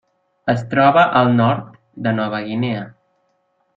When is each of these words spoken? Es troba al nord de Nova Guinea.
Es 0.53 0.61
troba 0.71 1.03
al 1.19 1.29
nord 1.41 1.67
de 2.07 2.15
Nova 2.21 2.41
Guinea. 2.49 2.85